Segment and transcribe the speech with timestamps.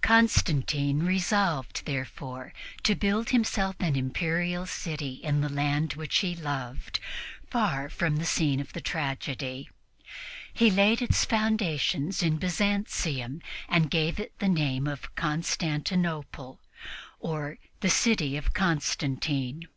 [0.00, 6.98] Constantine resolved, therefore, to build himself an Imperial city in the land which he loved,
[7.50, 9.68] far from the scene of the tragedy.
[10.54, 16.58] He laid its foundations in Byzantium and gave it the name of Constantinople,
[17.20, 19.68] or the city of Constantine.